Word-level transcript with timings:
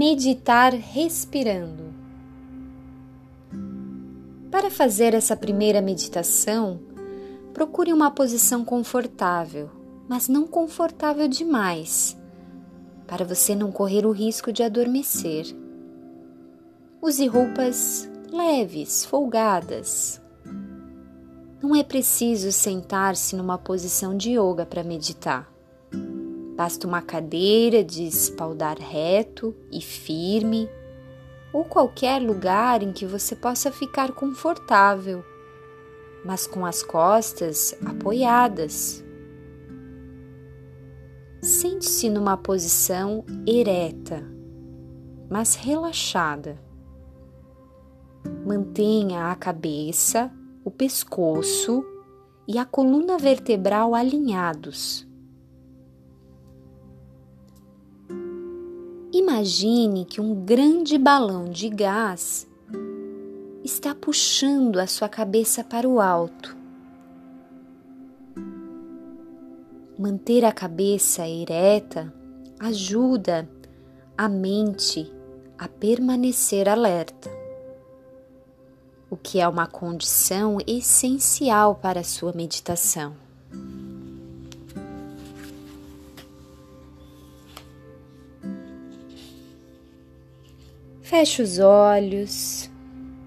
Meditar 0.00 0.74
respirando. 0.74 1.92
Para 4.48 4.70
fazer 4.70 5.12
essa 5.12 5.36
primeira 5.36 5.82
meditação, 5.82 6.78
procure 7.52 7.92
uma 7.92 8.08
posição 8.08 8.64
confortável, 8.64 9.68
mas 10.08 10.28
não 10.28 10.46
confortável 10.46 11.26
demais, 11.26 12.16
para 13.08 13.24
você 13.24 13.56
não 13.56 13.72
correr 13.72 14.06
o 14.06 14.12
risco 14.12 14.52
de 14.52 14.62
adormecer. 14.62 15.46
Use 17.02 17.26
roupas 17.26 18.08
leves, 18.30 19.04
folgadas. 19.04 20.22
Não 21.60 21.74
é 21.74 21.82
preciso 21.82 22.52
sentar-se 22.52 23.34
numa 23.34 23.58
posição 23.58 24.16
de 24.16 24.38
yoga 24.38 24.64
para 24.64 24.84
meditar. 24.84 25.57
Basta 26.58 26.88
uma 26.88 27.00
cadeira 27.00 27.84
de 27.84 28.02
espaldar 28.02 28.76
reto 28.78 29.54
e 29.70 29.80
firme, 29.80 30.68
ou 31.52 31.64
qualquer 31.64 32.20
lugar 32.20 32.82
em 32.82 32.92
que 32.92 33.06
você 33.06 33.36
possa 33.36 33.70
ficar 33.70 34.12
confortável, 34.12 35.24
mas 36.24 36.48
com 36.48 36.66
as 36.66 36.82
costas 36.82 37.78
apoiadas. 37.86 39.04
Sente-se 41.40 42.10
numa 42.10 42.36
posição 42.36 43.24
ereta, 43.46 44.22
mas 45.30 45.54
relaxada. 45.54 46.60
Mantenha 48.44 49.30
a 49.30 49.36
cabeça 49.36 50.30
o 50.68 50.70
pescoço 50.70 51.82
e 52.46 52.58
a 52.58 52.64
coluna 52.66 53.16
vertebral 53.16 53.94
alinhados. 53.94 55.07
Imagine 59.30 60.06
que 60.06 60.22
um 60.22 60.34
grande 60.34 60.96
balão 60.96 61.50
de 61.50 61.68
gás 61.68 62.48
está 63.62 63.94
puxando 63.94 64.78
a 64.78 64.86
sua 64.86 65.06
cabeça 65.06 65.62
para 65.62 65.86
o 65.86 66.00
alto. 66.00 66.56
Manter 69.98 70.46
a 70.46 70.50
cabeça 70.50 71.28
ereta 71.28 72.10
ajuda 72.58 73.46
a 74.16 74.30
mente 74.30 75.12
a 75.58 75.68
permanecer 75.68 76.66
alerta 76.66 77.30
o 79.10 79.16
que 79.16 79.40
é 79.40 79.46
uma 79.46 79.66
condição 79.66 80.56
essencial 80.66 81.74
para 81.74 82.00
a 82.00 82.04
sua 82.04 82.32
meditação. 82.32 83.27
Feche 91.08 91.40
os 91.40 91.58
olhos 91.58 92.70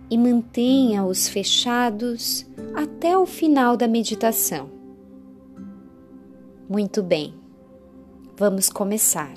e 0.07 0.15
mantenha-os 0.15 1.27
fechados 1.27 2.45
até 2.75 3.17
o 3.17 3.25
final 3.25 3.75
da 3.75 3.87
meditação. 3.87 4.69
Muito 6.69 7.01
bem, 7.01 7.33
vamos 8.37 8.69
começar. 8.69 9.33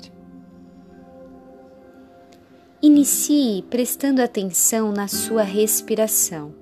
Inicie 2.83 3.63
prestando 3.63 4.21
atenção 4.21 4.91
na 4.91 5.07
sua 5.07 5.41
respiração, 5.41 6.53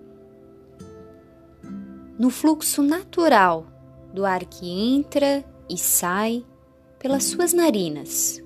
no 2.18 2.30
fluxo 2.30 2.82
natural 2.82 3.68
do 4.14 4.26
ar 4.26 4.46
que 4.46 4.70
entra 4.70 5.44
e 5.70 5.78
sai 5.78 6.46
pelas 6.98 7.26
suas 7.26 7.52
narinas. 7.52 8.43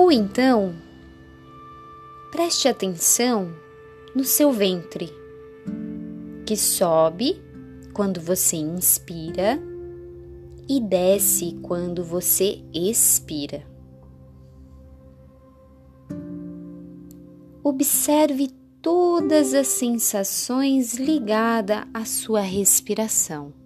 Ou 0.00 0.10
então, 0.10 0.74
preste 2.32 2.66
atenção 2.66 3.54
no 4.14 4.24
seu 4.24 4.50
ventre, 4.50 5.12
que 6.46 6.56
sobe 6.56 7.38
quando 7.92 8.18
você 8.18 8.56
inspira 8.56 9.62
e 10.66 10.80
desce 10.80 11.54
quando 11.60 12.02
você 12.02 12.64
expira. 12.72 13.62
Observe 17.62 18.48
todas 18.80 19.52
as 19.52 19.66
sensações 19.66 20.94
ligadas 20.94 21.84
à 21.92 22.06
sua 22.06 22.40
respiração. 22.40 23.59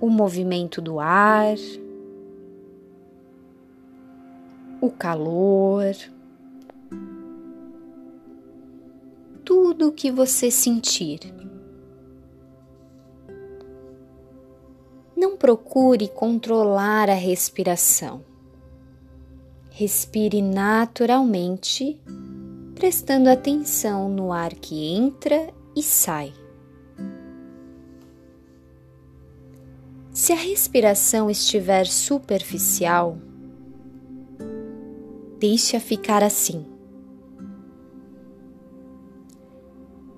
O 0.00 0.08
movimento 0.08 0.80
do 0.80 0.98
ar, 0.98 1.56
o 4.80 4.90
calor, 4.90 5.94
tudo 9.44 9.88
o 9.88 9.92
que 9.92 10.10
você 10.10 10.50
sentir. 10.50 11.20
Não 15.16 15.36
procure 15.36 16.08
controlar 16.08 17.10
a 17.10 17.14
respiração. 17.14 18.24
Respire 19.68 20.40
naturalmente, 20.40 22.00
prestando 22.74 23.28
atenção 23.28 24.08
no 24.08 24.32
ar 24.32 24.54
que 24.54 24.94
entra 24.94 25.52
e 25.76 25.82
sai. 25.82 26.32
Se 30.30 30.34
a 30.34 30.38
respiração 30.38 31.28
estiver 31.28 31.88
superficial, 31.88 33.18
deixe-a 35.40 35.80
ficar 35.80 36.22
assim. 36.22 36.64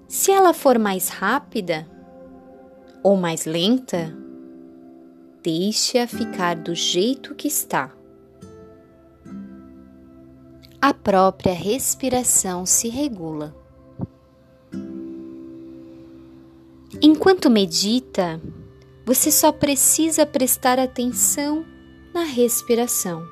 Se 0.07 0.31
ela 0.31 0.53
for 0.53 0.79
mais 0.79 1.09
rápida 1.09 1.89
ou 3.03 3.17
mais 3.17 3.47
lenta, 3.47 4.15
deixe-a 5.43 6.07
ficar 6.07 6.57
do 6.57 6.75
jeito 6.75 7.35
que 7.35 7.49
está. 7.49 7.91
A 10.79 10.93
própria 10.93 11.55
respiração 11.55 12.67
se 12.67 12.91
regula. 12.91 13.57
Enquanto 17.01 17.49
medita, 17.49 18.39
você 19.05 19.31
só 19.31 19.51
precisa 19.51 20.25
prestar 20.25 20.79
atenção 20.79 21.65
na 22.15 22.23
respiração. 22.23 23.27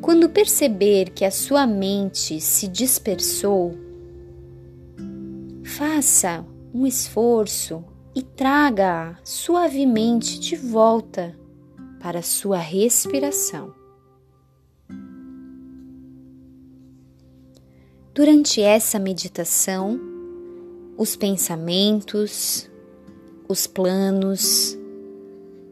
Quando 0.00 0.28
perceber 0.28 1.10
que 1.10 1.24
a 1.24 1.30
sua 1.30 1.66
mente 1.66 2.40
se 2.40 2.66
dispersou, 2.66 3.76
faça 5.64 6.44
um 6.74 6.86
esforço 6.86 7.84
e 8.14 8.22
traga-a 8.22 9.16
suavemente 9.22 10.40
de 10.40 10.56
volta 10.56 11.38
para 12.00 12.18
a 12.18 12.22
sua 12.22 12.58
respiração. 12.58 13.74
Durante 18.12 18.60
essa 18.60 18.98
meditação, 18.98 20.11
os 21.02 21.16
pensamentos, 21.16 22.70
os 23.48 23.66
planos, 23.66 24.78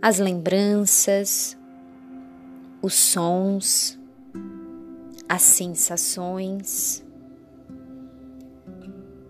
as 0.03 0.19
lembranças, 0.19 1.57
os 2.83 2.95
sons, 2.95 3.97
as 5.29 5.43
sensações. 5.43 7.05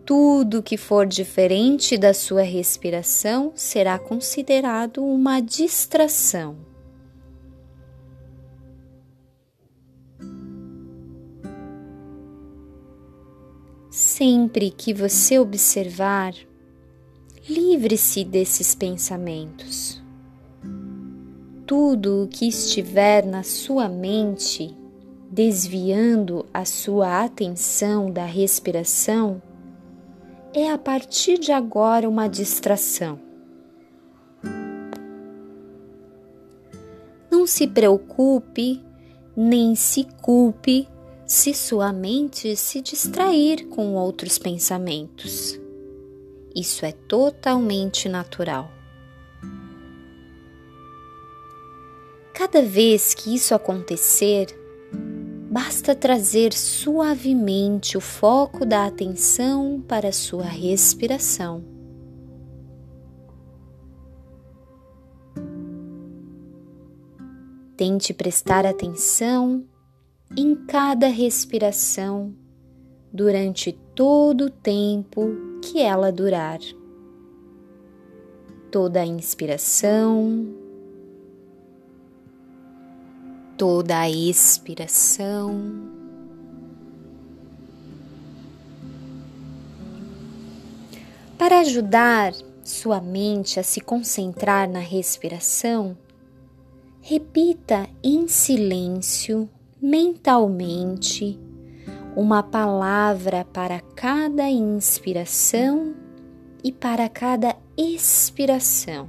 Tudo 0.06 0.62
que 0.62 0.78
for 0.78 1.04
diferente 1.06 1.98
da 1.98 2.14
sua 2.14 2.40
respiração 2.40 3.52
será 3.54 3.98
considerado 3.98 5.04
uma 5.04 5.38
distração. 5.38 6.69
Sempre 14.20 14.70
que 14.70 14.92
você 14.92 15.38
observar, 15.38 16.34
livre-se 17.48 18.22
desses 18.22 18.74
pensamentos. 18.74 19.98
Tudo 21.66 22.24
o 22.24 22.28
que 22.28 22.46
estiver 22.46 23.24
na 23.24 23.42
sua 23.42 23.88
mente 23.88 24.76
desviando 25.30 26.44
a 26.52 26.66
sua 26.66 27.24
atenção 27.24 28.10
da 28.10 28.26
respiração, 28.26 29.40
é 30.52 30.70
a 30.70 30.76
partir 30.76 31.38
de 31.38 31.50
agora 31.50 32.06
uma 32.06 32.28
distração. 32.28 33.18
Não 37.30 37.46
se 37.46 37.66
preocupe 37.66 38.84
nem 39.34 39.74
se 39.74 40.04
culpe 40.20 40.86
se 41.30 41.54
sua 41.54 41.92
mente 41.92 42.56
se 42.56 42.80
distrair 42.80 43.68
com 43.68 43.94
outros 43.94 44.36
pensamentos. 44.36 45.60
Isso 46.56 46.84
é 46.84 46.90
totalmente 46.90 48.08
natural. 48.08 48.68
Cada 52.34 52.60
vez 52.60 53.14
que 53.14 53.32
isso 53.32 53.54
acontecer, 53.54 54.48
basta 55.48 55.94
trazer 55.94 56.52
suavemente 56.52 57.96
o 57.96 58.00
foco 58.00 58.66
da 58.66 58.84
atenção 58.84 59.80
para 59.86 60.10
sua 60.10 60.46
respiração. 60.46 61.64
Tente 67.76 68.12
prestar 68.12 68.66
atenção 68.66 69.64
em 70.36 70.54
cada 70.54 71.08
respiração 71.08 72.32
durante 73.12 73.72
todo 73.72 74.46
o 74.46 74.50
tempo 74.50 75.28
que 75.60 75.80
ela 75.80 76.12
durar. 76.12 76.60
Toda 78.70 79.00
a 79.00 79.06
inspiração, 79.06 80.46
toda 83.58 83.98
a 83.98 84.08
expiração. 84.08 85.98
Para 91.36 91.60
ajudar 91.60 92.32
sua 92.62 93.00
mente 93.00 93.58
a 93.58 93.64
se 93.64 93.80
concentrar 93.80 94.70
na 94.70 94.78
respiração, 94.78 95.96
repita 97.00 97.88
em 98.04 98.28
silêncio, 98.28 99.48
mentalmente, 99.80 101.38
uma 102.14 102.42
palavra 102.42 103.44
para 103.44 103.80
cada 103.80 104.48
inspiração 104.50 105.94
e 106.62 106.70
para 106.70 107.08
cada 107.08 107.56
expiração. 107.76 109.08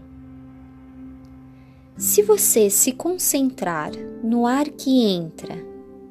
Se 1.97 2.23
você 2.23 2.69
se 2.69 2.93
concentrar 2.93 3.91
no 4.23 4.47
ar 4.47 4.69
que 4.69 5.03
entra 5.03 5.55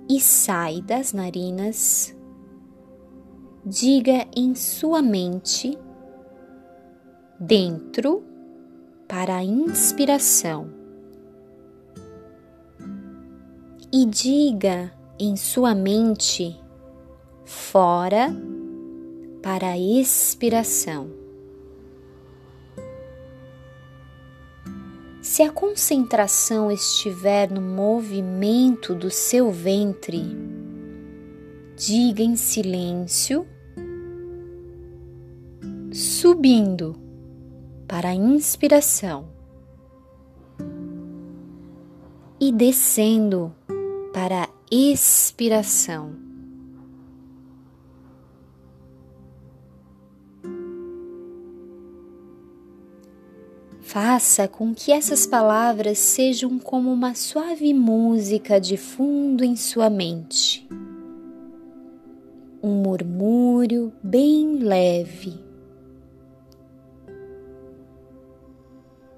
e 0.09 0.21
sai 0.21 0.83
das 0.83 1.13
narinas, 1.13 2.15
diga 3.65 4.27
em 4.37 4.55
sua 4.55 5.01
mente, 5.01 5.79
dentro, 7.39 8.23
para 9.09 9.37
a 9.37 9.45
inspiração 9.45 10.80
e 13.93 14.07
diga 14.07 14.93
em 15.19 15.37
sua 15.37 15.75
mente 15.75 16.59
fora 17.45 18.35
para 19.43 19.71
a 19.71 19.79
expiração. 19.79 21.11
Se 25.21 25.43
a 25.43 25.51
concentração 25.51 26.71
estiver 26.71 27.51
no 27.51 27.61
movimento 27.61 28.95
do 28.95 29.11
seu 29.11 29.51
ventre, 29.51 30.25
diga 31.77 32.23
em 32.23 32.37
silêncio, 32.37 33.47
subindo 35.93 36.97
para 37.87 38.11
a 38.11 38.15
inspiração 38.15 39.29
e 42.41 42.51
descendo 42.51 43.53
para 44.31 44.45
a 44.45 44.49
expiração. 44.71 46.15
Faça 53.81 54.47
com 54.47 54.73
que 54.73 54.93
essas 54.93 55.27
palavras 55.27 55.99
sejam 55.99 56.61
como 56.61 56.93
uma 56.93 57.13
suave 57.17 57.75
música 57.75 58.61
de 58.61 58.77
fundo 58.77 59.43
em 59.43 59.57
sua 59.57 59.91
mente. 59.91 60.65
Um 62.63 62.83
murmúrio 62.85 63.93
bem 64.01 64.59
leve. 64.59 65.35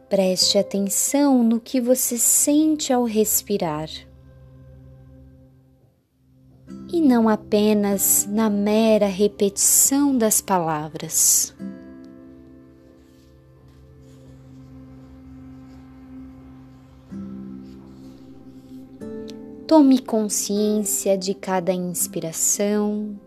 Preste 0.09 0.57
atenção 0.57 1.43
no 1.43 1.61
que 1.61 1.83
você 1.83 2.17
sente 2.17 2.95
ao 2.95 3.05
respirar 3.05 3.91
e 6.93 7.01
não 7.01 7.29
apenas 7.29 8.29
na 8.31 8.51
mera 8.51 9.07
repetição 9.07 10.17
das 10.17 10.43
palavras. 10.43 11.55
Tome 19.67 20.01
consciência 20.01 21.17
de 21.17 21.33
cada 21.33 21.73
inspiração 21.73 23.19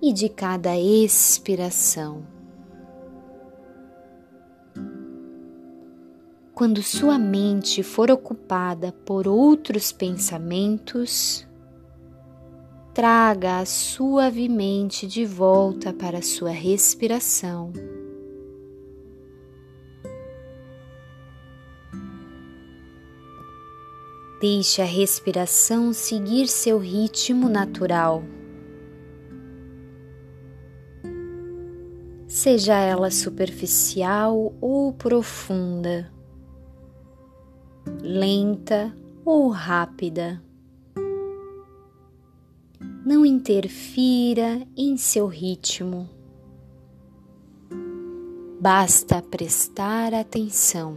e 0.00 0.12
de 0.12 0.28
cada 0.28 0.78
expiração. 0.78 2.22
Quando 6.54 6.80
sua 6.80 7.18
mente 7.18 7.82
for 7.82 8.08
ocupada 8.12 8.92
por 9.04 9.26
outros 9.26 9.90
pensamentos, 9.90 11.44
traga-a 12.94 13.66
suavemente 13.66 15.04
de 15.04 15.26
volta 15.26 15.92
para 15.92 16.22
sua 16.22 16.52
respiração. 16.52 17.72
Deixe 24.40 24.80
a 24.80 24.84
respiração 24.84 25.92
seguir 25.92 26.46
seu 26.46 26.78
ritmo 26.78 27.48
natural. 27.48 28.22
Seja 32.28 32.78
ela 32.78 33.10
superficial 33.10 34.54
ou 34.60 34.92
profunda, 34.92 36.12
lenta 38.02 38.94
ou 39.24 39.48
rápida 39.48 40.40
não 43.04 43.26
interfira 43.26 44.66
em 44.74 44.96
seu 44.96 45.26
ritmo. 45.26 46.08
Basta 48.58 49.20
prestar 49.20 50.14
atenção. 50.14 50.96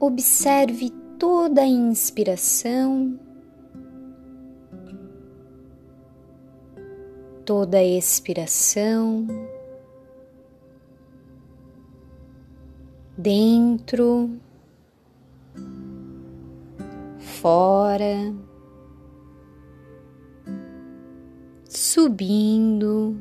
Observe 0.00 0.90
toda 1.16 1.62
a 1.62 1.66
inspiração, 1.66 3.18
toda 7.44 7.78
a 7.78 7.84
expiração, 7.84 9.28
dentro 13.16 14.40
fora, 17.46 18.34
subindo, 21.64 23.16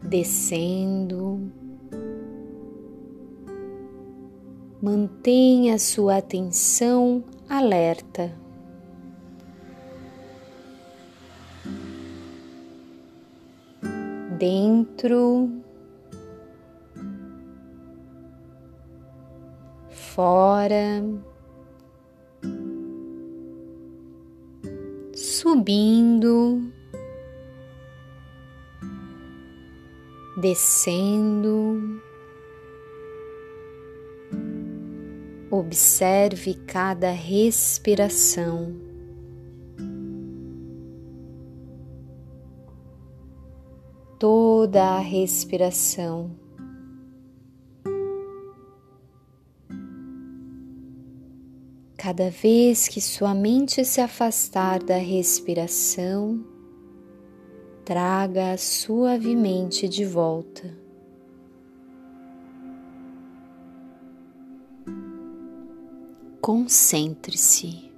descendo. 0.00 1.50
Mantenha 4.80 5.76
sua 5.80 6.18
atenção 6.18 7.24
alerta. 7.48 8.32
Dentro, 14.38 15.50
fora. 19.90 21.02
Subindo, 25.40 26.70
descendo. 30.36 31.98
Observe 35.50 36.52
cada 36.66 37.10
respiração. 37.10 38.76
Toda 44.18 44.82
a 44.82 44.98
respiração. 44.98 46.30
Cada 52.02 52.30
vez 52.30 52.88
que 52.88 52.98
sua 52.98 53.34
mente 53.34 53.84
se 53.84 54.00
afastar 54.00 54.82
da 54.82 54.96
respiração, 54.96 56.42
traga 57.84 58.56
suavemente 58.56 59.86
de 59.86 60.06
volta. 60.06 60.74
Concentre-se. 66.40 67.89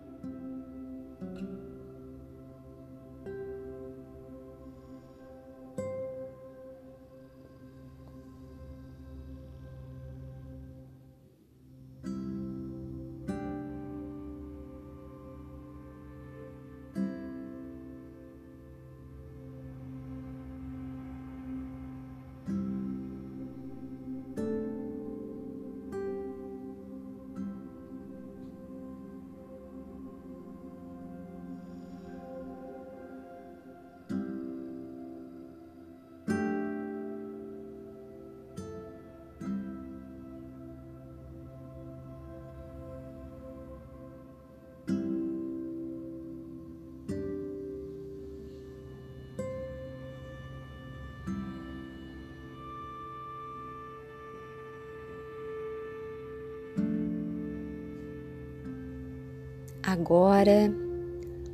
Agora, 59.92 60.74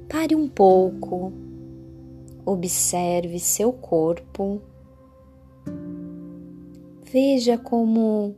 pare 0.09 0.37
um 0.37 0.49
pouco, 0.49 1.33
observe 2.47 3.41
seu 3.41 3.73
corpo, 3.73 4.63
veja 7.03 7.59
como 7.59 8.37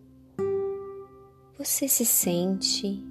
você 1.59 1.87
se 1.87 2.07
sente. 2.07 3.10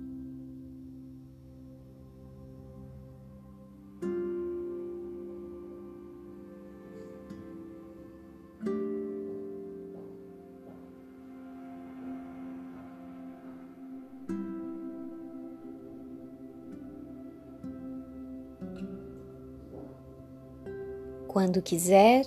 Quando 21.39 21.61
quiser, 21.61 22.25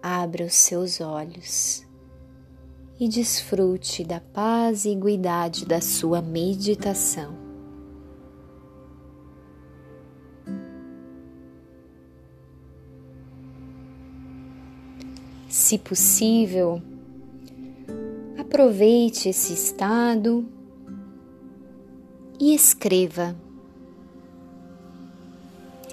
abra 0.00 0.44
os 0.44 0.54
seus 0.54 1.00
olhos 1.00 1.84
e 2.96 3.08
desfrute 3.08 4.04
da 4.04 4.20
paz 4.20 4.84
e 4.84 4.90
iguidade 4.90 5.66
da 5.66 5.80
sua 5.80 6.22
meditação. 6.22 7.34
Se 15.48 15.76
possível, 15.76 16.80
aproveite 18.38 19.28
esse 19.28 19.54
estado 19.54 20.46
e 22.38 22.54
escreva 22.54 23.34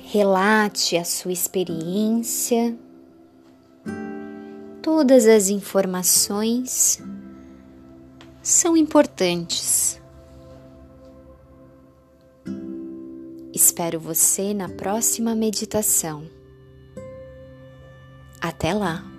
relate 0.09 0.95
a 0.95 1.03
sua 1.03 1.33
experiência, 1.33 2.77
todas 4.81 5.27
as 5.27 5.49
informações 5.49 7.03
são 8.41 8.77
importantes. 8.77 10.01
Espero 13.53 13.99
você 13.99 14.53
na 14.53 14.69
próxima 14.69 15.35
meditação. 15.35 16.23
Até 18.39 18.73
lá! 18.73 19.16